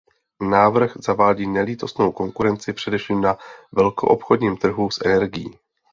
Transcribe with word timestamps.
Návrh 0.49 0.93
zavádí 0.99 1.47
nelítostnou 1.47 2.11
konkurenci, 2.11 2.73
především 2.73 3.21
na 3.21 3.37
velkoobchodním 3.71 4.57
trhu 4.57 4.89
s 4.91 5.05
energií. 5.05 5.59